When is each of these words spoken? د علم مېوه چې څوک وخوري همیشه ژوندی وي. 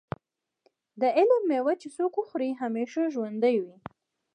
د 1.01 1.03
علم 1.17 1.41
مېوه 1.49 1.73
چې 1.81 1.87
څوک 1.97 2.13
وخوري 2.19 2.49
همیشه 2.61 3.03
ژوندی 3.13 3.57
وي. 3.65 3.77